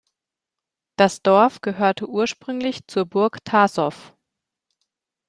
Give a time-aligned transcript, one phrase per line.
[0.95, 4.15] Das Dorf gehörte ursprünglich zur Burg Tasov.